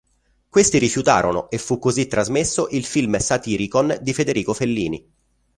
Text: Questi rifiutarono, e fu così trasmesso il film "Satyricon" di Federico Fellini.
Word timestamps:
Questi 0.49 0.79
rifiutarono, 0.79 1.47
e 1.51 1.59
fu 1.59 1.77
così 1.77 2.07
trasmesso 2.07 2.67
il 2.71 2.85
film 2.85 3.19
"Satyricon" 3.19 3.99
di 4.01 4.13
Federico 4.15 4.51
Fellini. 4.51 5.07